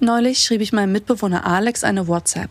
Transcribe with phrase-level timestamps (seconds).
[0.00, 2.50] Neulich schrieb ich meinem Mitbewohner Alex eine WhatsApp.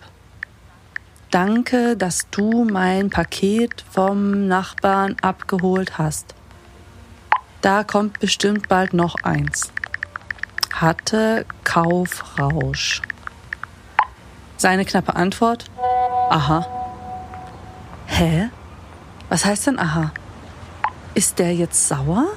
[1.29, 6.35] Danke, dass du mein Paket vom Nachbarn abgeholt hast.
[7.61, 9.71] Da kommt bestimmt bald noch eins.
[10.73, 13.02] Hatte Kaufrausch.
[14.57, 15.70] Seine knappe Antwort?
[16.30, 16.66] Aha.
[18.05, 18.50] Hä?
[19.30, 20.12] Was heißt denn aha?
[21.14, 22.28] Ist der jetzt sauer?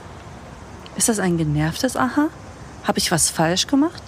[0.96, 2.29] Ist das ein genervtes Aha?
[2.84, 4.02] Habe ich was falsch gemacht?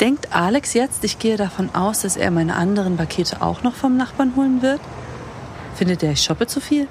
[0.00, 3.96] Denkt Alex jetzt, ich gehe davon aus, dass er meine anderen Pakete auch noch vom
[3.96, 4.80] Nachbarn holen wird?
[5.74, 6.86] Findet er, ich shoppe zu viel?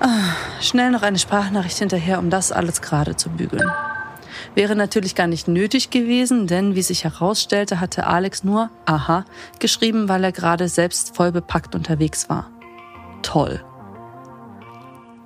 [0.00, 3.70] Ah, schnell noch eine Sprachnachricht hinterher, um das alles gerade zu bügeln.
[4.54, 9.24] Wäre natürlich gar nicht nötig gewesen, denn wie sich herausstellte, hatte Alex nur Aha
[9.58, 12.50] geschrieben, weil er gerade selbst voll bepackt unterwegs war.
[13.22, 13.64] Toll.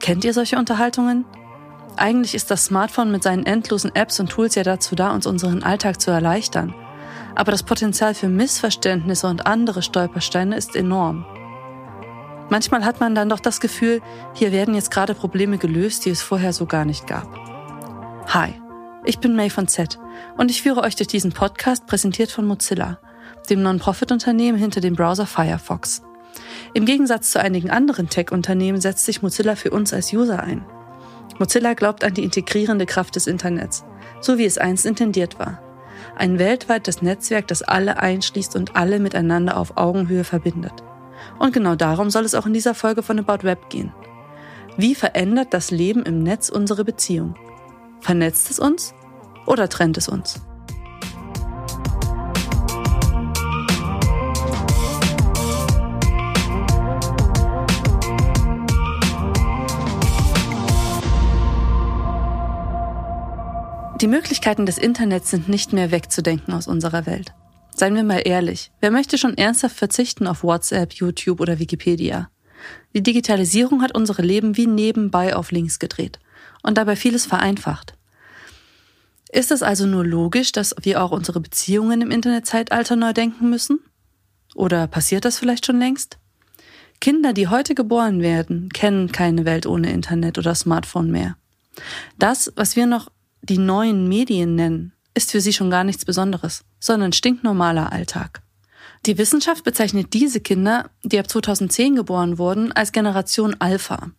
[0.00, 1.24] Kennt ihr solche Unterhaltungen?
[1.96, 5.62] Eigentlich ist das Smartphone mit seinen endlosen Apps und Tools ja dazu da, uns unseren
[5.62, 6.74] Alltag zu erleichtern.
[7.34, 11.25] Aber das Potenzial für Missverständnisse und andere Stolpersteine ist enorm.
[12.50, 14.03] Manchmal hat man dann doch das Gefühl,
[14.34, 17.28] hier werden jetzt gerade Probleme gelöst, die es vorher so gar nicht gab.
[18.28, 18.55] Hi,
[19.05, 19.98] ich bin May von Z
[20.36, 22.98] und ich führe euch durch diesen Podcast, präsentiert von Mozilla,
[23.48, 26.03] dem Non-Profit-Unternehmen hinter dem Browser Firefox.
[26.75, 30.64] Im Gegensatz zu einigen anderen Tech-Unternehmen setzt sich Mozilla für uns als User ein.
[31.42, 33.84] Mozilla glaubt an die integrierende Kraft des Internets,
[34.20, 35.60] so wie es einst intendiert war.
[36.14, 40.84] Ein weltweites Netzwerk, das alle einschließt und alle miteinander auf Augenhöhe verbindet.
[41.40, 43.92] Und genau darum soll es auch in dieser Folge von About Web gehen.
[44.76, 47.34] Wie verändert das Leben im Netz unsere Beziehung?
[47.98, 48.94] Vernetzt es uns
[49.44, 50.40] oder trennt es uns?
[64.03, 67.33] Die Möglichkeiten des Internets sind nicht mehr wegzudenken aus unserer Welt.
[67.72, 72.28] Seien wir mal ehrlich, wer möchte schon ernsthaft verzichten auf WhatsApp, YouTube oder Wikipedia?
[72.94, 76.19] Die Digitalisierung hat unsere Leben wie nebenbei auf links gedreht
[76.65, 77.94] und dabei vieles vereinfacht.
[79.31, 83.78] Ist es also nur logisch, dass wir auch unsere Beziehungen im Internetzeitalter neu denken müssen?
[84.56, 86.19] Oder passiert das vielleicht schon längst?
[87.00, 91.37] Kinder, die heute geboren werden, kennen keine Welt ohne Internet oder Smartphone mehr.
[92.19, 93.12] Das, was wir noch
[93.42, 98.42] die neuen Medien nennen, ist für sie schon gar nichts Besonderes, sondern stinknormaler Alltag.
[99.04, 104.12] Die Wissenschaft bezeichnet diese Kinder, die ab 2010 geboren wurden, als Generation Alpha.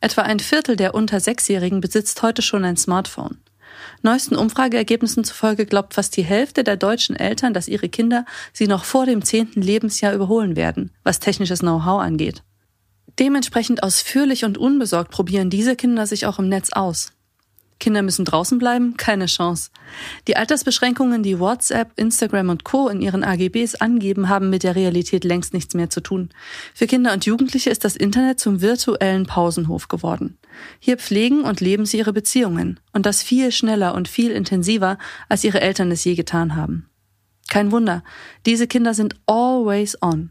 [0.00, 3.38] Etwa ein Viertel der unter Sechsjährigen besitzt heute schon ein Smartphone.
[4.02, 8.84] Neuesten Umfrageergebnissen zufolge glaubt fast die Hälfte der deutschen Eltern, dass ihre Kinder sie noch
[8.84, 12.42] vor dem zehnten Lebensjahr überholen werden, was technisches Know-how angeht.
[13.18, 17.12] Dementsprechend ausführlich und unbesorgt probieren diese Kinder sich auch im Netz aus.
[17.80, 18.96] Kinder müssen draußen bleiben?
[18.96, 19.70] Keine Chance.
[20.26, 22.88] Die Altersbeschränkungen, die WhatsApp, Instagram und Co.
[22.88, 26.30] in ihren AGBs angeben, haben mit der Realität längst nichts mehr zu tun.
[26.74, 30.38] Für Kinder und Jugendliche ist das Internet zum virtuellen Pausenhof geworden.
[30.78, 32.80] Hier pflegen und leben sie ihre Beziehungen.
[32.92, 34.98] Und das viel schneller und viel intensiver,
[35.28, 36.88] als ihre Eltern es je getan haben.
[37.48, 38.02] Kein Wunder,
[38.46, 40.30] diese Kinder sind always on.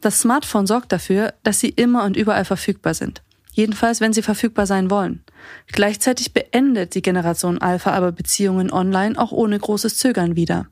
[0.00, 3.22] Das Smartphone sorgt dafür, dass sie immer und überall verfügbar sind
[3.56, 5.24] jedenfalls wenn sie verfügbar sein wollen.
[5.68, 10.66] Gleichzeitig beendet die Generation Alpha aber Beziehungen online auch ohne großes Zögern wieder.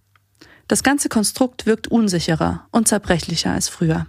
[0.68, 4.06] Das ganze Konstrukt wirkt unsicherer und zerbrechlicher als früher.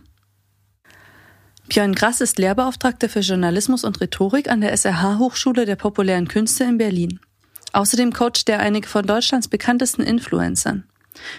[1.68, 6.63] Björn Grass ist Lehrbeauftragter für Journalismus und Rhetorik an der SRH Hochschule der populären Künste
[6.66, 7.19] in Berlin.
[7.74, 10.84] Außerdem coacht er einige von Deutschlands bekanntesten Influencern.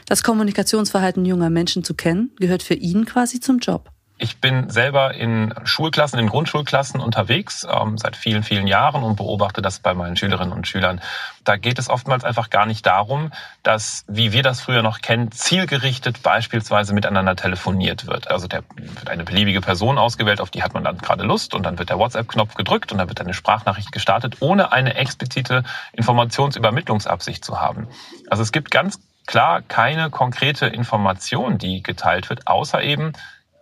[0.06, 3.90] Das Kommunikationsverhalten junger Menschen zu kennen, gehört für ihn quasi zum Job.
[4.18, 9.60] Ich bin selber in Schulklassen, in Grundschulklassen unterwegs ähm, seit vielen, vielen Jahren und beobachte
[9.60, 11.02] das bei meinen Schülerinnen und Schülern.
[11.44, 13.30] Da geht es oftmals einfach gar nicht darum,
[13.62, 18.30] dass, wie wir das früher noch kennen, zielgerichtet beispielsweise miteinander telefoniert wird.
[18.30, 21.64] Also der wird eine beliebige Person ausgewählt, auf die hat man dann gerade Lust und
[21.64, 25.62] dann wird der WhatsApp-Knopf gedrückt und dann wird eine Sprachnachricht gestartet, ohne eine explizite
[25.92, 27.86] Informationsübermittlungsabsicht zu haben.
[28.30, 33.12] Also es gibt ganz klar keine konkrete Information, die geteilt wird, außer eben,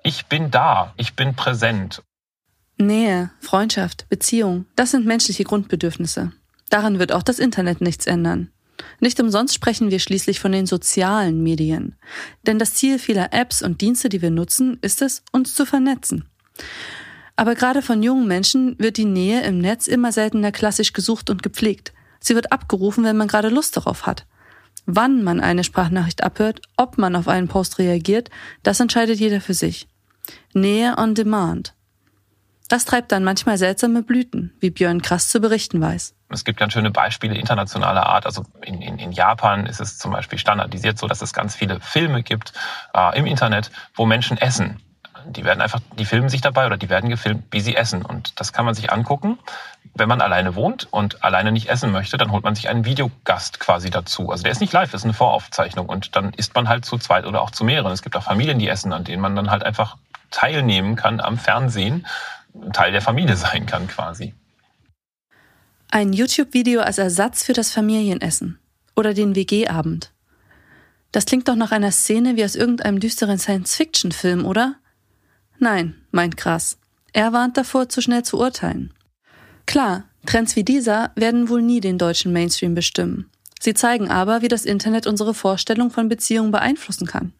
[0.04, 2.02] ich bin da, ich bin präsent.
[2.76, 6.32] Nähe, Freundschaft, Beziehung, das sind menschliche Grundbedürfnisse.
[6.70, 8.50] Daran wird auch das Internet nichts ändern.
[9.00, 11.96] Nicht umsonst sprechen wir schließlich von den sozialen Medien.
[12.46, 16.28] Denn das Ziel vieler Apps und Dienste, die wir nutzen, ist es, uns zu vernetzen.
[17.36, 21.42] Aber gerade von jungen Menschen wird die Nähe im Netz immer seltener klassisch gesucht und
[21.42, 21.92] gepflegt.
[22.20, 24.26] Sie wird abgerufen, wenn man gerade Lust darauf hat.
[24.86, 28.30] Wann man eine Sprachnachricht abhört, ob man auf einen Post reagiert,
[28.62, 29.88] das entscheidet jeder für sich.
[30.52, 31.74] Nähe on Demand.
[32.68, 36.14] Das treibt dann manchmal seltsame Blüten, wie Björn Krass zu berichten weiß.
[36.30, 38.24] Es gibt ganz schöne Beispiele internationaler Art.
[38.26, 41.80] Also in, in, in Japan ist es zum Beispiel standardisiert so, dass es ganz viele
[41.80, 42.52] Filme gibt
[42.94, 44.80] äh, im Internet, wo Menschen essen.
[45.26, 48.04] Die werden einfach, die filmen sich dabei oder die werden gefilmt, wie sie essen.
[48.04, 49.38] Und das kann man sich angucken.
[49.94, 53.60] Wenn man alleine wohnt und alleine nicht essen möchte, dann holt man sich einen Videogast
[53.60, 54.30] quasi dazu.
[54.30, 55.88] Also der ist nicht live, das ist eine Voraufzeichnung.
[55.88, 57.92] Und dann isst man halt zu zweit oder auch zu mehreren.
[57.92, 59.96] Es gibt auch Familien, die essen, an denen man dann halt einfach
[60.34, 62.06] teilnehmen kann am Fernsehen,
[62.72, 64.34] Teil der Familie sein kann quasi.
[65.90, 68.58] Ein YouTube-Video als Ersatz für das Familienessen
[68.96, 70.10] oder den WG-Abend.
[71.12, 74.74] Das klingt doch nach einer Szene wie aus irgendeinem düsteren Science-Fiction-Film, oder?
[75.58, 76.78] Nein, meint Krass.
[77.12, 78.92] Er warnt davor, zu schnell zu urteilen.
[79.66, 83.30] Klar, Trends wie dieser werden wohl nie den deutschen Mainstream bestimmen.
[83.60, 87.32] Sie zeigen aber, wie das Internet unsere Vorstellung von Beziehungen beeinflussen kann.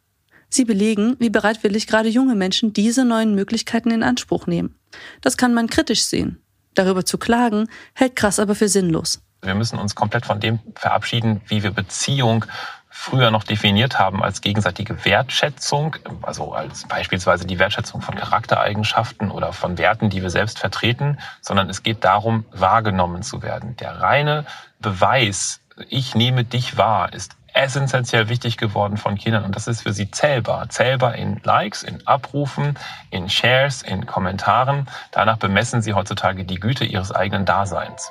[0.49, 4.75] Sie belegen, wie bereitwillig gerade junge Menschen diese neuen Möglichkeiten in Anspruch nehmen.
[5.21, 6.41] Das kann man kritisch sehen.
[6.75, 9.21] Darüber zu klagen, hält Krass aber für sinnlos.
[9.43, 12.47] Wir müssen uns komplett von dem verabschieden, wie wir Beziehung
[12.89, 19.53] früher noch definiert haben als gegenseitige Wertschätzung, also als beispielsweise die Wertschätzung von Charaktereigenschaften oder
[19.53, 23.77] von Werten, die wir selbst vertreten, sondern es geht darum, wahrgenommen zu werden.
[23.77, 24.47] Der reine
[24.79, 29.93] Beweis, ich nehme dich wahr, ist essentiell wichtig geworden von Kindern und das ist für
[29.93, 30.69] sie zählbar.
[30.69, 32.77] Zählbar in Likes, in Abrufen,
[33.11, 34.89] in Shares, in Kommentaren.
[35.13, 38.11] Danach bemessen sie heutzutage die Güte ihres eigenen Daseins.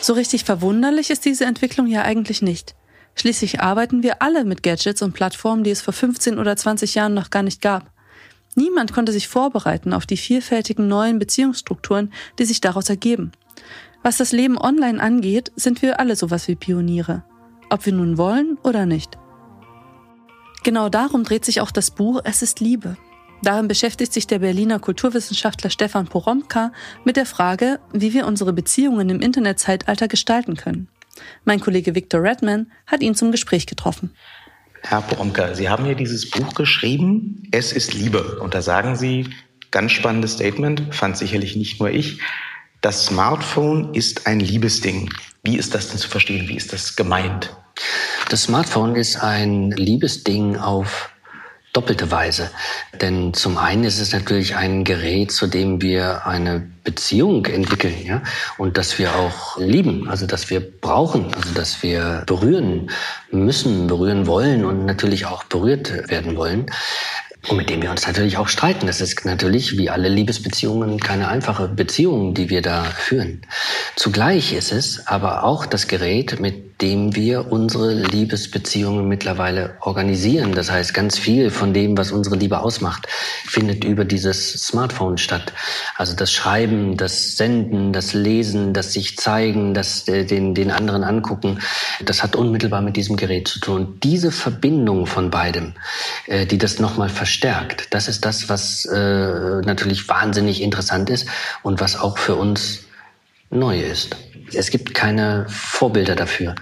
[0.00, 2.74] So richtig verwunderlich ist diese Entwicklung ja eigentlich nicht.
[3.14, 7.14] Schließlich arbeiten wir alle mit Gadgets und Plattformen, die es vor 15 oder 20 Jahren
[7.14, 7.92] noch gar nicht gab.
[8.54, 13.32] Niemand konnte sich vorbereiten auf die vielfältigen neuen Beziehungsstrukturen, die sich daraus ergeben.
[14.02, 17.24] Was das Leben online angeht, sind wir alle sowas wie Pioniere.
[17.70, 19.16] Ob wir nun wollen oder nicht.
[20.64, 22.96] Genau darum dreht sich auch das Buch Es ist Liebe
[23.42, 26.72] Darin beschäftigt sich der Berliner Kulturwissenschaftler Stefan Poromka
[27.04, 30.88] mit der Frage, wie wir unsere Beziehungen im Internetzeitalter gestalten können.
[31.44, 34.14] Mein Kollege Victor Redman hat ihn zum Gespräch getroffen.
[34.82, 38.38] Herr Poromka, Sie haben hier dieses Buch geschrieben, Es ist Liebe.
[38.40, 39.30] Und da sagen Sie,
[39.72, 42.20] ganz spannendes Statement, fand sicherlich nicht nur ich,
[42.82, 45.08] das Smartphone ist ein Liebesding.
[45.44, 46.48] Wie ist das denn zu verstehen?
[46.48, 47.54] Wie ist das gemeint?
[48.28, 51.08] Das Smartphone ist ein Liebesding auf
[51.72, 52.50] doppelte Weise.
[53.00, 58.22] Denn zum einen ist es natürlich ein Gerät, zu dem wir eine Beziehung entwickeln, ja,
[58.58, 62.90] und dass wir auch lieben, also dass wir brauchen, also dass wir berühren
[63.30, 66.66] müssen, berühren wollen und natürlich auch berührt werden wollen
[67.48, 68.86] und mit dem wir uns natürlich auch streiten.
[68.86, 73.42] Das ist natürlich wie alle Liebesbeziehungen keine einfache Beziehung, die wir da führen.
[73.96, 80.52] Zugleich ist es aber auch das Gerät, mit dem wir unsere Liebesbeziehungen mittlerweile organisieren.
[80.52, 85.52] Das heißt, ganz viel von dem, was unsere Liebe ausmacht, findet über dieses Smartphone statt.
[85.96, 91.04] Also das Schreiben, das Senden, das Lesen, das sich zeigen, das äh, den, den anderen
[91.04, 91.60] angucken,
[92.04, 94.00] das hat unmittelbar mit diesem Gerät zu tun.
[94.02, 95.74] Diese Verbindung von beidem,
[96.26, 101.28] äh, die das nochmal verstärkt, das ist das, was äh, natürlich wahnsinnig interessant ist
[101.62, 102.80] und was auch für uns
[103.50, 104.16] neu ist.
[104.54, 106.54] Es gibt keine Vorbilder dafür.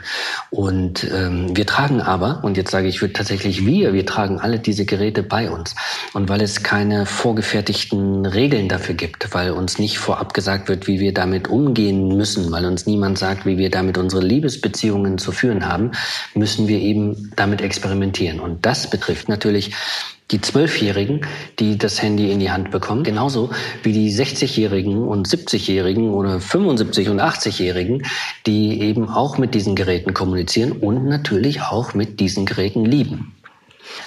[0.50, 4.84] Und ähm, wir tragen aber, und jetzt sage ich tatsächlich wir, wir tragen alle diese
[4.84, 5.74] Geräte bei uns.
[6.12, 11.00] Und weil es keine vorgefertigten Regeln dafür gibt, weil uns nicht vorab gesagt wird, wie
[11.00, 15.66] wir damit umgehen müssen, weil uns niemand sagt, wie wir damit unsere Liebesbeziehungen zu führen
[15.66, 15.92] haben,
[16.34, 18.40] müssen wir eben damit experimentieren.
[18.40, 19.72] Und das betrifft natürlich
[20.30, 21.22] die Zwölfjährigen,
[21.58, 23.50] die das Handy in die Hand bekommen, genauso
[23.82, 27.79] wie die 60-Jährigen und 70-Jährigen oder 75- und 80-Jährigen,
[28.46, 33.34] die eben auch mit diesen Geräten kommunizieren und natürlich auch mit diesen Geräten lieben.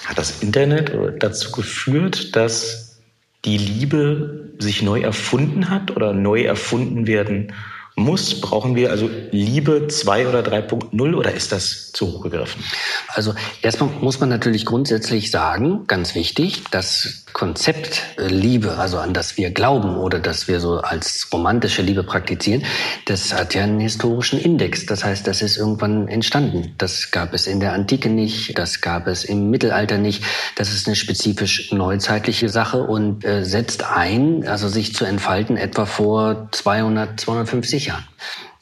[0.06, 3.00] Hat das Internet dazu geführt, dass
[3.44, 7.52] die Liebe sich neu erfunden hat oder neu erfunden werden
[7.96, 8.40] muss?
[8.40, 12.62] Brauchen wir also Liebe 2 oder 3.0 oder ist das zu hoch gegriffen?
[13.08, 19.12] Also erstmal muss man natürlich grundsätzlich sagen, ganz wichtig, das Konzept äh, Liebe, also an
[19.12, 22.64] das wir glauben oder das wir so als romantische Liebe praktizieren,
[23.06, 24.86] das hat ja einen historischen Index.
[24.86, 26.74] Das heißt, das ist irgendwann entstanden.
[26.78, 30.24] Das gab es in der Antike nicht, das gab es im Mittelalter nicht.
[30.56, 35.86] Das ist eine spezifisch neuzeitliche Sache und äh, setzt ein, also sich zu entfalten etwa
[35.86, 38.04] vor 200, 250 Jahren.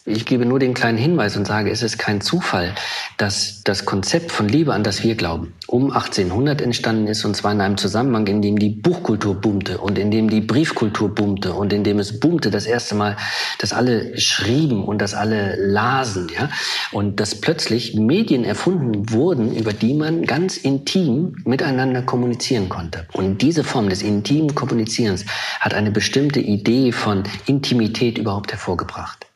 [0.05, 2.75] Ich gebe nur den kleinen Hinweis und sage, es ist kein Zufall,
[3.19, 7.53] dass das Konzept von Liebe, an das wir glauben, um 1800 entstanden ist und zwar
[7.53, 11.73] in einem Zusammenhang, in dem die Buchkultur boomte und in dem die Briefkultur boomte und
[11.73, 13.17] in dem es boomte das erste Mal,
[13.61, 16.51] dass alle schrieben und dass alle lasen, ja,
[16.91, 23.07] und dass plötzlich Medien erfunden wurden, über die man ganz intim miteinander kommunizieren konnte.
[23.13, 25.25] Und diese Form des intimen Kommunizierens
[25.61, 29.32] hat eine bestimmte Idee von Intimität überhaupt hervorgebracht.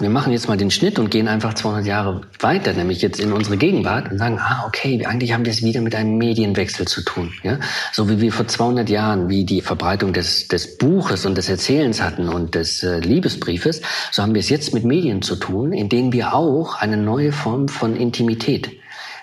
[0.00, 3.32] Wir machen jetzt mal den Schnitt und gehen einfach 200 Jahre weiter, nämlich jetzt in
[3.32, 7.02] unsere Gegenwart und sagen, ah, okay, eigentlich haben wir es wieder mit einem Medienwechsel zu
[7.02, 7.32] tun.
[7.44, 7.60] Ja?
[7.92, 12.02] So wie wir vor 200 Jahren, wie die Verbreitung des, des Buches und des Erzählens
[12.02, 15.88] hatten und des äh, Liebesbriefes, so haben wir es jetzt mit Medien zu tun, in
[15.88, 18.72] denen wir auch eine neue Form von Intimität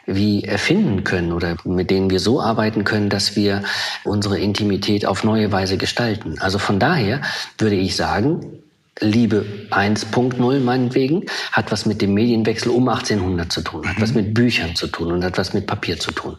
[0.06, 3.64] wie erfinden können oder mit denen wir so arbeiten können, dass wir
[4.04, 6.38] unsere Intimität auf neue Weise gestalten.
[6.40, 7.22] Also von daher
[7.58, 8.61] würde ich sagen,
[9.00, 14.02] Liebe 1.0 meinetwegen, hat was mit dem Medienwechsel um 1800 zu tun, hat mhm.
[14.02, 16.38] was mit Büchern zu tun und hat was mit Papier zu tun.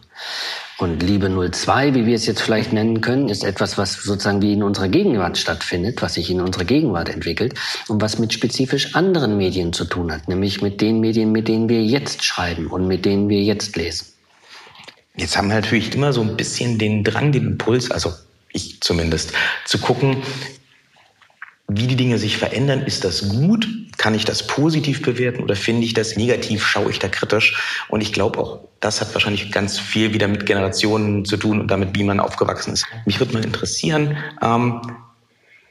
[0.77, 4.53] Und Liebe 02, wie wir es jetzt vielleicht nennen können, ist etwas, was sozusagen wie
[4.53, 7.53] in unserer Gegenwart stattfindet, was sich in unserer Gegenwart entwickelt
[7.87, 11.69] und was mit spezifisch anderen Medien zu tun hat, nämlich mit den Medien, mit denen
[11.69, 14.07] wir jetzt schreiben und mit denen wir jetzt lesen.
[15.15, 18.13] Jetzt haben wir natürlich immer so ein bisschen den Drang, den Impuls, also
[18.51, 19.31] ich zumindest,
[19.65, 20.17] zu gucken,
[21.75, 22.83] wie die Dinge sich verändern.
[22.83, 23.67] Ist das gut?
[23.97, 26.65] Kann ich das positiv bewerten oder finde ich das negativ?
[26.65, 27.85] Schaue ich da kritisch?
[27.89, 31.69] Und ich glaube auch, das hat wahrscheinlich ganz viel wieder mit Generationen zu tun und
[31.69, 32.85] damit, wie man aufgewachsen ist.
[33.05, 34.81] Mich würde mal interessieren, ähm,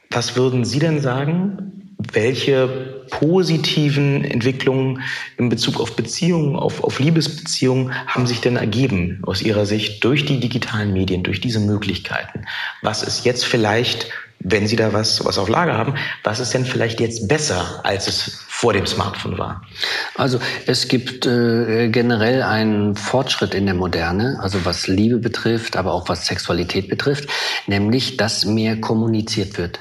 [0.09, 1.69] was würden Sie denn sagen?
[2.11, 5.01] Welche positiven Entwicklungen
[5.37, 10.25] in Bezug auf Beziehungen, auf, auf Liebesbeziehungen haben sich denn ergeben aus Ihrer Sicht durch
[10.25, 12.45] die digitalen Medien, durch diese Möglichkeiten?
[12.81, 14.09] Was ist jetzt vielleicht
[14.43, 18.07] wenn Sie da was, was auf Lager haben, was ist denn vielleicht jetzt besser, als
[18.07, 19.61] es vor dem Smartphone war?
[20.15, 25.93] Also es gibt äh, generell einen Fortschritt in der Moderne, also was Liebe betrifft, aber
[25.93, 27.29] auch was Sexualität betrifft,
[27.67, 29.79] nämlich dass mehr kommuniziert wird.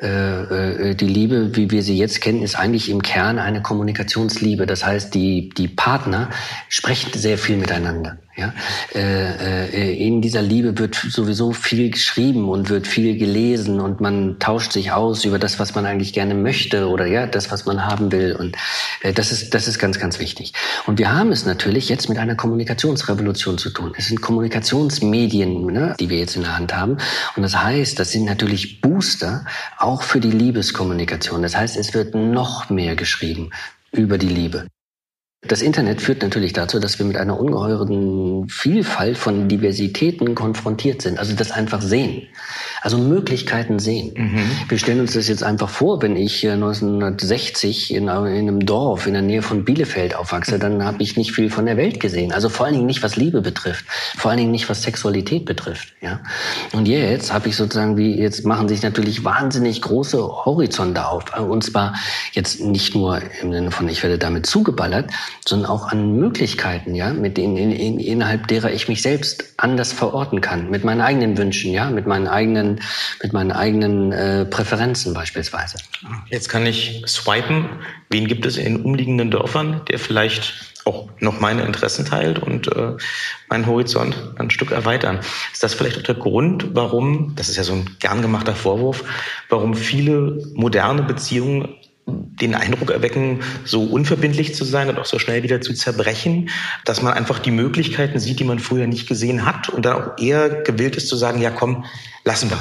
[0.00, 4.66] Äh, äh, die Liebe, wie wir sie jetzt kennen, ist eigentlich im Kern eine Kommunikationsliebe.
[4.66, 6.30] Das heißt, die, die Partner
[6.68, 8.18] sprechen sehr viel miteinander.
[8.36, 8.52] Ja?
[8.94, 14.38] Äh, äh, in dieser Liebe wird sowieso viel geschrieben und wird viel gelesen und man
[14.40, 17.86] tauscht sich aus über das, was man eigentlich gerne möchte oder ja, das, was man
[17.86, 18.34] haben will.
[18.34, 18.56] Und
[19.02, 20.52] äh, das ist, das ist ganz, ganz wichtig.
[20.86, 23.92] Und wir haben es natürlich jetzt mit einer Kommunikationsrevolution zu tun.
[23.96, 26.98] Es sind Kommunikationsmedien, ne, die wir jetzt in der Hand haben.
[27.36, 29.46] Und das heißt, das sind natürlich Booster
[29.78, 31.42] auch für die Liebeskommunikation.
[31.42, 33.50] Das heißt, es wird noch mehr geschrieben
[33.92, 34.66] über die Liebe.
[35.46, 41.18] Das Internet führt natürlich dazu, dass wir mit einer ungeheuren Vielfalt von Diversitäten konfrontiert sind.
[41.18, 42.28] Also das einfach sehen.
[42.84, 44.12] Also Möglichkeiten sehen.
[44.14, 44.50] Mhm.
[44.68, 49.14] Wir stellen uns das jetzt einfach vor, wenn ich 1960 in, in, einem Dorf in
[49.14, 52.30] der Nähe von Bielefeld aufwachse, dann habe ich nicht viel von der Welt gesehen.
[52.30, 53.86] Also vor allen Dingen nicht, was Liebe betrifft.
[54.18, 55.94] Vor allen Dingen nicht, was Sexualität betrifft.
[56.02, 56.20] Ja?
[56.72, 61.24] Und jetzt habe ich sozusagen, wie jetzt machen sich natürlich wahnsinnig große Horizonte auf.
[61.38, 61.94] Und zwar
[62.32, 65.10] jetzt nicht nur im Sinne von, ich werde damit zugeballert,
[65.48, 69.92] sondern auch an Möglichkeiten, ja, mit denen in, in, innerhalb derer ich mich selbst anders
[69.92, 72.73] verorten kann, mit meinen eigenen Wünschen, ja, mit meinen eigenen,
[73.22, 75.78] mit meinen eigenen äh, Präferenzen beispielsweise.
[76.30, 77.68] Jetzt kann ich swipen.
[78.10, 82.96] Wen gibt es in umliegenden Dörfern, der vielleicht auch noch meine Interessen teilt und äh,
[83.48, 85.20] meinen Horizont ein Stück erweitern.
[85.52, 89.04] Ist das vielleicht auch der Grund, warum, das ist ja so ein gern gemachter Vorwurf,
[89.48, 95.42] warum viele moderne Beziehungen den Eindruck erwecken, so unverbindlich zu sein und auch so schnell
[95.42, 96.50] wieder zu zerbrechen,
[96.84, 100.18] dass man einfach die Möglichkeiten sieht, die man früher nicht gesehen hat und dann auch
[100.18, 101.84] eher gewillt ist zu sagen, ja komm,
[102.24, 102.58] lassen wir.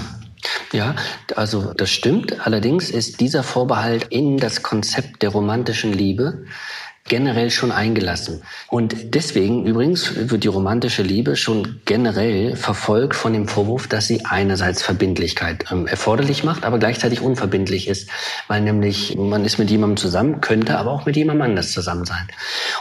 [0.72, 0.96] Ja,
[1.36, 2.46] also das stimmt.
[2.46, 6.46] Allerdings ist dieser Vorbehalt in das Konzept der romantischen Liebe
[7.06, 8.44] generell schon eingelassen.
[8.70, 14.24] Und deswegen übrigens wird die romantische Liebe schon generell verfolgt von dem Vorwurf, dass sie
[14.26, 18.10] einerseits Verbindlichkeit ähm, erforderlich macht, aber gleichzeitig unverbindlich ist,
[18.48, 22.28] weil nämlich man ist mit jemandem zusammen, könnte aber auch mit jemandem anders zusammen sein.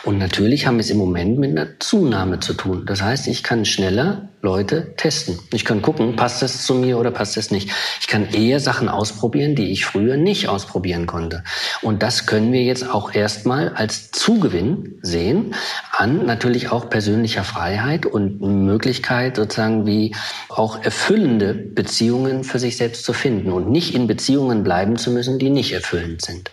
[0.05, 2.87] Und natürlich haben wir es im Moment mit einer Zunahme zu tun.
[2.87, 5.39] Das heißt, ich kann schneller Leute testen.
[5.53, 7.71] Ich kann gucken, passt das zu mir oder passt das nicht.
[8.01, 11.45] Ich kann eher Sachen ausprobieren, die ich früher nicht ausprobieren konnte.
[11.81, 15.55] Und das können wir jetzt auch erstmal als Zugewinn sehen
[15.93, 20.15] an natürlich auch persönlicher Freiheit und Möglichkeit sozusagen wie
[20.49, 25.39] auch erfüllende Beziehungen für sich selbst zu finden und nicht in Beziehungen bleiben zu müssen,
[25.39, 26.51] die nicht erfüllend sind.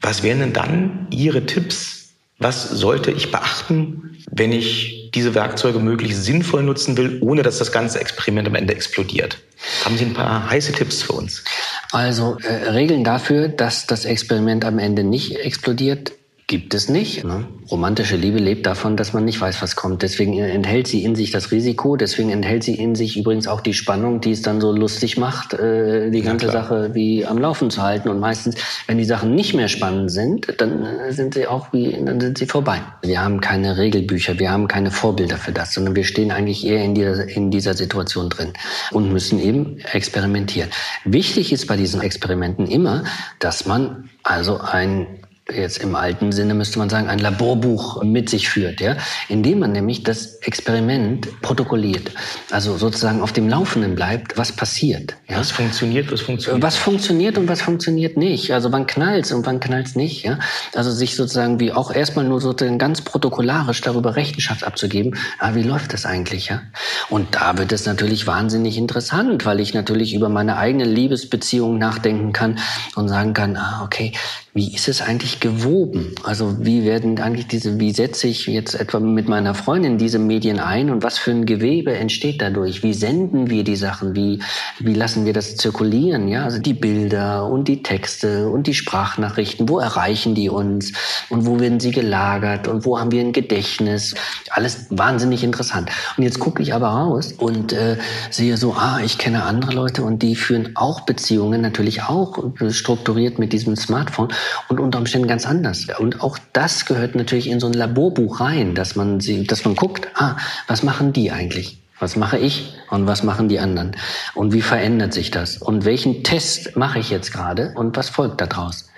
[0.00, 2.02] Was wären denn dann Ihre Tipps
[2.42, 7.72] was sollte ich beachten, wenn ich diese Werkzeuge möglichst sinnvoll nutzen will, ohne dass das
[7.72, 9.38] ganze Experiment am Ende explodiert?
[9.84, 11.44] Haben Sie ein paar heiße Tipps für uns?
[11.92, 16.12] Also äh, Regeln dafür, dass das Experiment am Ende nicht explodiert,
[16.52, 17.24] Gibt es nicht.
[17.24, 17.46] Ne?
[17.70, 20.02] Romantische Liebe lebt davon, dass man nicht weiß, was kommt.
[20.02, 23.72] Deswegen enthält sie in sich das Risiko, deswegen enthält sie in sich übrigens auch die
[23.72, 26.64] Spannung, die es dann so lustig macht, äh, die ganze klar.
[26.64, 28.10] Sache wie am Laufen zu halten.
[28.10, 28.56] Und meistens,
[28.86, 32.36] wenn die Sachen nicht mehr spannend sind, dann äh, sind sie auch wie, dann sind
[32.36, 32.82] sie vorbei.
[33.00, 36.84] Wir haben keine Regelbücher, wir haben keine Vorbilder für das, sondern wir stehen eigentlich eher
[36.84, 38.52] in dieser, in dieser Situation drin
[38.90, 40.68] und müssen eben experimentieren.
[41.06, 43.04] Wichtig ist bei diesen Experimenten immer,
[43.38, 45.06] dass man also ein
[45.54, 48.96] jetzt im alten Sinne müsste man sagen, ein Laborbuch mit sich führt, ja,
[49.28, 52.10] indem man nämlich das Experiment protokolliert,
[52.50, 55.16] also sozusagen auf dem Laufenden bleibt, was passiert.
[55.28, 55.38] Ja?
[55.38, 56.62] Was funktioniert, was funktioniert?
[56.62, 58.52] Was funktioniert und was funktioniert nicht.
[58.52, 60.38] Also wann knallt's und wann knallt's nicht, ja.
[60.74, 65.62] Also sich sozusagen wie auch erstmal nur sozusagen ganz protokollarisch darüber Rechenschaft abzugeben, ah, wie
[65.62, 66.62] läuft das eigentlich, ja.
[67.08, 72.32] Und da wird es natürlich wahnsinnig interessant, weil ich natürlich über meine eigene Liebesbeziehung nachdenken
[72.32, 72.58] kann
[72.96, 74.12] und sagen kann, ah, okay,
[74.54, 76.14] wie ist es eigentlich gewoben?
[76.22, 80.60] Also wie werden eigentlich diese, wie setze ich jetzt etwa mit meiner Freundin diese Medien
[80.60, 82.84] ein und was für ein Gewebe entsteht dadurch?
[82.84, 84.14] Wie senden wir die Sachen?
[84.14, 84.40] Wie,
[84.78, 86.28] wie lassen wir das zirkulieren?
[86.28, 90.92] Ja, also die Bilder und die Texte und die Sprachnachrichten, wo erreichen die uns?
[91.28, 92.68] Und wo werden sie gelagert?
[92.68, 94.14] Und wo haben wir ein Gedächtnis?
[94.50, 95.90] Alles wahnsinnig interessant.
[96.16, 97.96] Und jetzt gucke ich aber raus und äh,
[98.30, 102.38] sehe so, ah, ich kenne andere Leute und die führen auch Beziehungen, natürlich auch
[102.70, 104.28] strukturiert mit diesem Smartphone
[104.68, 105.86] und unter Umständen ganz anders.
[105.98, 109.76] Und auch das gehört natürlich in so ein Laborbuch rein, dass man sie, dass man
[109.76, 110.36] guckt, ah,
[110.66, 111.78] was machen die eigentlich?
[112.02, 113.94] Was mache ich und was machen die anderen?
[114.34, 115.58] Und wie verändert sich das?
[115.58, 118.88] Und welchen Test mache ich jetzt gerade und was folgt daraus?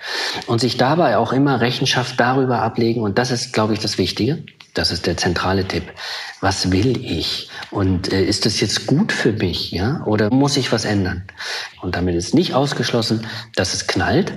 [0.47, 3.01] Und sich dabei auch immer Rechenschaft darüber ablegen.
[3.01, 4.43] Und das ist, glaube ich, das Wichtige.
[4.73, 5.83] Das ist der zentrale Tipp.
[6.41, 7.49] Was will ich?
[7.69, 9.69] Und äh, ist das jetzt gut für mich?
[9.69, 10.03] Ja?
[10.05, 11.25] Oder muss ich was ändern?
[11.81, 14.33] Und damit ist nicht ausgeschlossen, dass es knallt,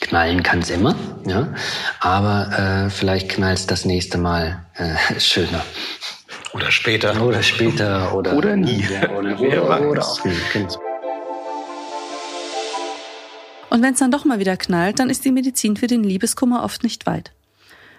[0.00, 0.94] Knallen kann es immer,
[1.26, 1.52] ja,
[2.00, 5.64] aber äh, vielleicht knallt es das nächste Mal äh, schöner.
[6.52, 7.22] Oder später.
[7.22, 8.14] Oder später.
[8.14, 8.84] Oder, oder nie.
[8.90, 10.32] Ja, oder, oder, oder auch nie.
[13.70, 16.64] Und wenn es dann doch mal wieder knallt, dann ist die Medizin für den Liebeskummer
[16.64, 17.32] oft nicht weit.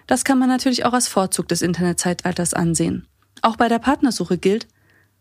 [0.07, 3.07] Das kann man natürlich auch als Vorzug des Internetzeitalters ansehen.
[3.43, 4.67] Auch bei der Partnersuche gilt,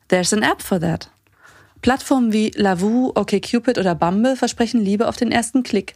[0.08, 1.10] there's an app for that.
[1.82, 5.94] Plattformen wie Lavu, OkCupid oder Bumble versprechen Liebe auf den ersten Klick.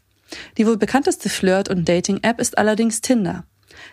[0.59, 3.45] Die wohl bekannteste Flirt- und Dating-App ist allerdings Tinder.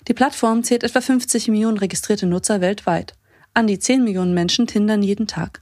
[0.08, 3.14] Die Plattform zählt etwa 50 Millionen registrierte Nutzer weltweit.
[3.54, 5.62] An die 10 Millionen Menschen tindern jeden Tag.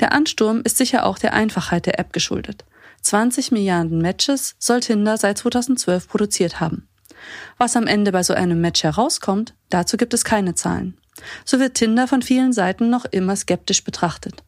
[0.00, 2.64] Der Ansturm ist sicher auch der Einfachheit der App geschuldet.
[3.02, 6.88] 20 Milliarden Matches soll Tinder seit 2012 produziert haben.
[7.56, 10.96] Was am Ende bei so einem Match herauskommt, dazu gibt es keine Zahlen.
[11.44, 14.44] So wird Tinder von vielen Seiten noch immer skeptisch betrachtet.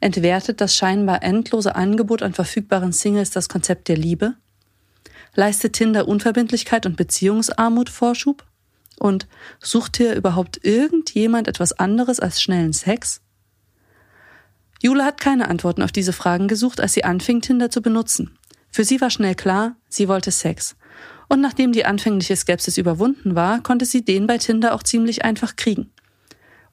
[0.00, 4.34] Entwertet das scheinbar endlose Angebot an verfügbaren Singles das Konzept der Liebe?
[5.38, 8.44] Leistet Tinder Unverbindlichkeit und Beziehungsarmut Vorschub?
[8.98, 9.28] Und
[9.60, 13.20] sucht hier überhaupt irgendjemand etwas anderes als schnellen Sex?
[14.82, 18.36] Jule hat keine Antworten auf diese Fragen gesucht, als sie anfing, Tinder zu benutzen.
[18.72, 20.74] Für sie war schnell klar, sie wollte Sex.
[21.28, 25.54] Und nachdem die anfängliche Skepsis überwunden war, konnte sie den bei Tinder auch ziemlich einfach
[25.54, 25.92] kriegen.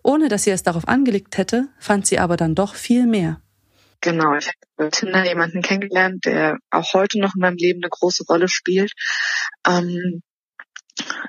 [0.02, 3.40] Ohne dass sie es darauf angelegt hätte, fand sie aber dann doch viel mehr.
[4.02, 7.90] Genau, ich habe bei Tinder jemanden kennengelernt, der auch heute noch in meinem Leben eine
[7.90, 8.92] große Rolle spielt.
[9.68, 10.22] Ähm,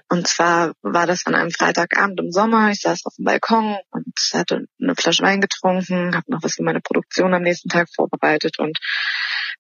[0.09, 2.71] und zwar war das an einem Freitagabend im Sommer.
[2.71, 6.63] Ich saß auf dem Balkon und hatte eine Flasche Wein getrunken, habe noch was für
[6.63, 8.79] meine Produktion am nächsten Tag vorbereitet und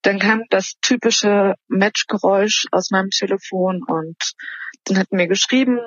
[0.03, 4.16] dann kam das typische Matchgeräusch aus meinem Telefon und
[4.85, 5.81] dann hatten wir geschrieben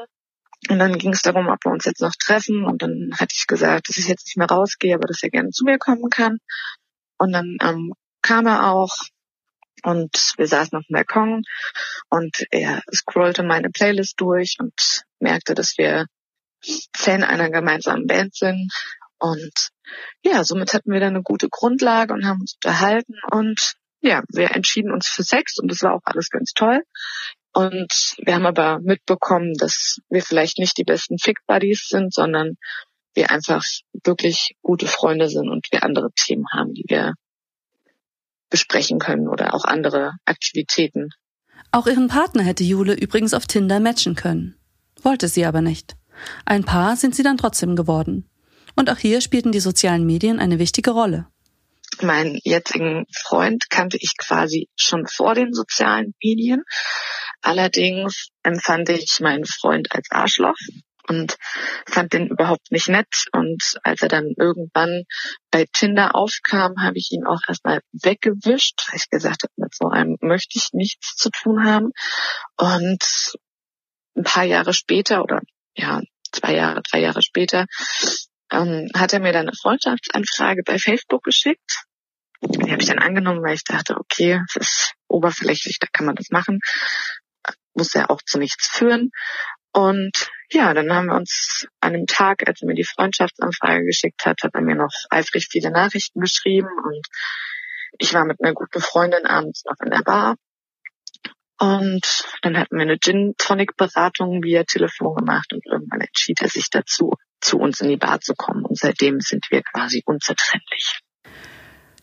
[0.68, 3.48] und dann ging es darum, ob wir uns jetzt noch treffen und dann hatte ich
[3.48, 6.40] gesagt, dass ich jetzt nicht mehr rausgehe, aber dass er gerne zu mir kommen kann.
[7.20, 8.96] Und dann ähm, kam er auch
[9.84, 11.44] und wir saßen auf dem Balkon
[12.10, 16.06] und er scrollte meine Playlist durch und merkte, dass wir
[16.94, 18.72] Fan einer gemeinsamen Band sind.
[19.20, 19.70] Und
[20.24, 24.56] ja, somit hatten wir dann eine gute Grundlage und haben uns unterhalten und ja, wir
[24.56, 26.84] entschieden uns für Sex und das war auch alles ganz toll.
[27.52, 32.56] Und wir haben aber mitbekommen, dass wir vielleicht nicht die besten Fick-Buddies sind, sondern
[33.20, 33.64] wir einfach
[34.06, 37.14] wirklich gute Freunde sind und wir andere Themen haben, die wir
[38.50, 41.10] besprechen können oder auch andere Aktivitäten.
[41.72, 44.56] Auch ihren Partner hätte Jule übrigens auf Tinder matchen können.
[45.04, 45.98] Wollte sie aber nicht.
[46.46, 48.28] Ein Paar sind sie dann trotzdem geworden.
[48.76, 51.28] Und auch hier spielten die sozialen Medien eine wichtige Rolle.
[52.02, 56.64] Meinen jetzigen Freund kannte ich quasi schon vor den sozialen Medien.
[57.42, 60.56] Allerdings empfand ich meinen Freund als Arschloch
[61.10, 61.38] und
[61.88, 63.26] fand den überhaupt nicht nett.
[63.32, 65.04] Und als er dann irgendwann
[65.52, 69.90] bei Tinder aufkam, habe ich ihn auch erstmal weggewischt, weil ich gesagt habe, mit so
[69.90, 71.92] einem möchte ich nichts zu tun haben.
[72.58, 73.34] Und
[74.16, 75.42] ein paar Jahre später oder
[75.76, 77.66] ja, zwei Jahre, drei Jahre später,
[78.52, 81.86] ähm, hat er mir dann eine Freundschaftsanfrage bei Facebook geschickt.
[82.42, 86.16] Die habe ich dann angenommen, weil ich dachte, okay, es ist oberflächlich, da kann man
[86.16, 86.60] das machen.
[87.74, 89.12] Muss ja auch zu nichts führen.
[89.74, 94.26] Und ja, dann haben wir uns an dem Tag, als er mir die Freundschaftsanfrage geschickt
[94.26, 97.06] hat, hat er mir noch eifrig viele Nachrichten geschrieben und
[97.98, 100.36] ich war mit einer guten Freundin abends noch in der Bar.
[101.60, 107.16] Und dann hatten wir eine Gin-Tonic-Beratung via Telefon gemacht und irgendwann entschied er sich dazu,
[107.42, 108.64] zu uns in die Bar zu kommen.
[108.66, 111.02] Und seitdem sind wir quasi unzertrennlich.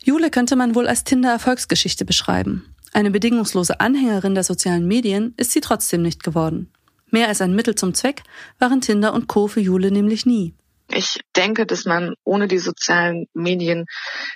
[0.05, 2.75] Jule könnte man wohl als Tinder-Erfolgsgeschichte beschreiben.
[2.93, 6.71] Eine bedingungslose Anhängerin der sozialen Medien ist sie trotzdem nicht geworden.
[7.11, 8.23] Mehr als ein Mittel zum Zweck
[8.59, 9.47] waren Tinder und Co.
[9.47, 10.55] für Jule nämlich nie.
[10.89, 13.87] Ich denke, dass man ohne die sozialen Medien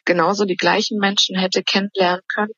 [0.05, 2.53] genauso die gleichen Menschen hätte kennenlernen können.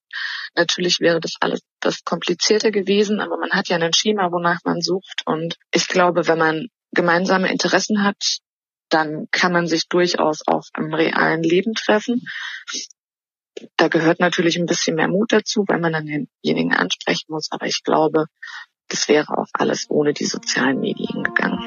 [0.55, 4.81] Natürlich wäre das alles das komplizierter gewesen, aber man hat ja ein Schema, wonach man
[4.81, 5.23] sucht.
[5.27, 8.39] Und ich glaube, wenn man gemeinsame Interessen hat,
[8.89, 12.23] dann kann man sich durchaus auch im realen Leben treffen.
[13.77, 17.49] Da gehört natürlich ein bisschen mehr Mut dazu, weil man dann denjenigen ansprechen muss.
[17.51, 18.27] Aber ich glaube,
[18.93, 21.59] das wäre auch alles ohne die sozialen Medien gegangen.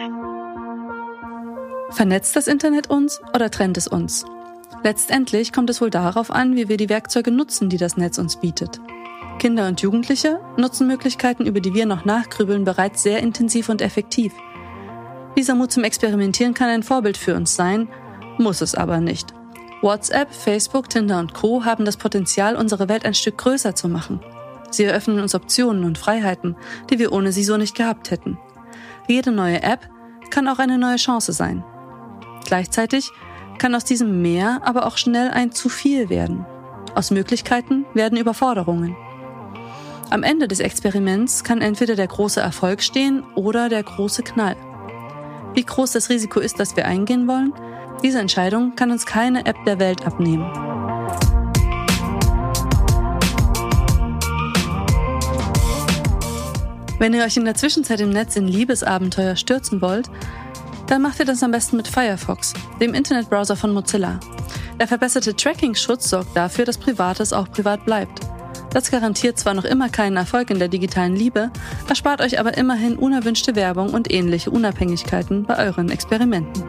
[1.89, 4.25] Vernetzt das Internet uns oder trennt es uns?
[4.83, 8.39] Letztendlich kommt es wohl darauf an, wie wir die Werkzeuge nutzen, die das Netz uns
[8.39, 8.79] bietet.
[9.39, 14.31] Kinder und Jugendliche nutzen Möglichkeiten, über die wir noch nachgrübeln, bereits sehr intensiv und effektiv.
[15.35, 17.87] Dieser Mut zum Experimentieren kann ein Vorbild für uns sein,
[18.37, 19.33] muss es aber nicht.
[19.81, 24.19] WhatsApp, Facebook, Tinder und Co haben das Potenzial, unsere Welt ein Stück größer zu machen.
[24.75, 26.55] Sie eröffnen uns Optionen und Freiheiten,
[26.89, 28.37] die wir ohne sie so nicht gehabt hätten.
[29.07, 29.89] Jede neue App
[30.29, 31.63] kann auch eine neue Chance sein.
[32.45, 33.11] Gleichzeitig
[33.57, 36.45] kann aus diesem Mehr aber auch schnell ein zu viel werden.
[36.93, 38.95] Aus Möglichkeiten werden Überforderungen.
[40.09, 44.55] Am Ende des Experiments kann entweder der große Erfolg stehen oder der große Knall.
[45.53, 47.53] Wie groß das Risiko ist, das wir eingehen wollen,
[48.03, 50.74] diese Entscheidung kann uns keine App der Welt abnehmen.
[56.97, 60.09] Wenn ihr euch in der Zwischenzeit im Netz in Liebesabenteuer stürzen wollt,
[60.87, 64.19] dann macht ihr das am besten mit Firefox, dem Internetbrowser von Mozilla.
[64.79, 68.21] Der verbesserte Tracking-Schutz sorgt dafür, dass Privates auch privat bleibt.
[68.71, 71.51] Das garantiert zwar noch immer keinen Erfolg in der digitalen Liebe,
[71.89, 76.63] erspart euch aber immerhin unerwünschte Werbung und ähnliche Unabhängigkeiten bei euren Experimenten.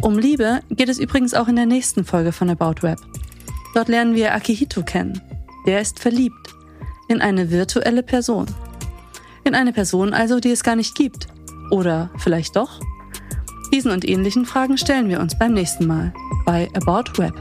[0.00, 2.98] Um Liebe geht es übrigens auch in der nächsten Folge von About Web.
[3.74, 5.20] Dort lernen wir Akihito kennen.
[5.66, 6.37] Der ist verliebt
[7.08, 8.46] in eine virtuelle Person.
[9.44, 11.26] In eine Person also, die es gar nicht gibt.
[11.70, 12.80] Oder vielleicht doch?
[13.72, 16.12] Diesen und ähnlichen Fragen stellen wir uns beim nächsten Mal
[16.46, 17.34] bei About Web.